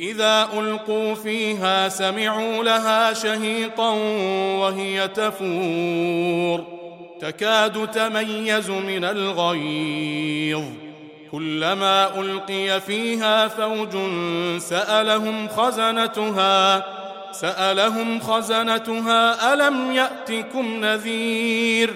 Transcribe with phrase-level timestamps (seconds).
[0.00, 3.90] إذا ألقوا فيها سمعوا لها شهيقا
[4.58, 6.64] وهي تفور.
[7.20, 10.64] تكاد تميز من الغيظ.
[11.32, 13.96] كلما ألقي فيها فوج
[14.58, 16.84] سألهم خزنتها
[17.32, 21.94] سألهم خزنتها ألم يأتكم نذير؟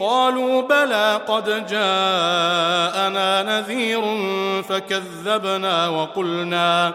[0.00, 4.02] قالوا بلى قد جاءنا نذير
[4.62, 6.94] فكذبنا وقلنا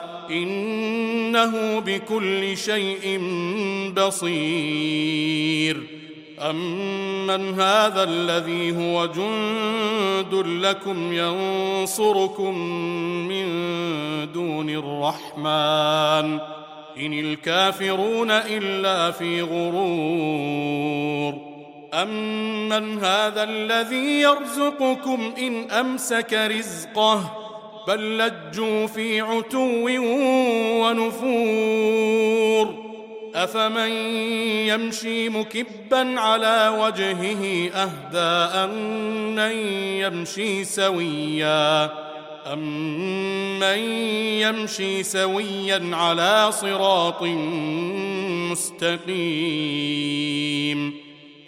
[0.31, 3.19] إنه بكل شيء
[3.97, 5.77] بصير.
[6.39, 12.57] أمن هذا الذي هو جند لكم ينصركم
[13.27, 13.47] من
[14.31, 16.39] دون الرحمن.
[16.97, 21.35] إن الكافرون إلا في غرور.
[21.93, 27.50] أمن هذا الذي يرزقكم إن أمسك رزقه.
[27.87, 29.89] بل لجوا في عتو
[30.81, 32.11] ونفور.
[33.35, 33.91] أفمن
[34.67, 39.39] يمشي مكبا على وجهه أهدى امن
[40.01, 41.89] يمشي سويا؟
[42.53, 43.79] امن
[44.41, 47.23] يمشي سويا على صراط
[48.51, 49.01] مستقيم؟